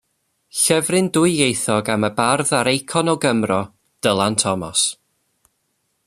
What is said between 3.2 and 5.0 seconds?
Gymro, Dylan Thomas.